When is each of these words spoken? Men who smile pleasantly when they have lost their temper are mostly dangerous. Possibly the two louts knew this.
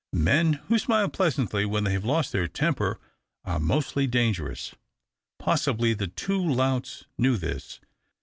Men 0.13 0.53
who 0.67 0.79
smile 0.79 1.09
pleasantly 1.09 1.63
when 1.63 1.83
they 1.83 1.91
have 1.93 2.03
lost 2.03 2.31
their 2.31 2.47
temper 2.47 2.99
are 3.45 3.59
mostly 3.59 4.07
dangerous. 4.07 4.73
Possibly 5.37 5.93
the 5.93 6.07
two 6.07 6.43
louts 6.43 7.05
knew 7.19 7.37
this. 7.37 7.79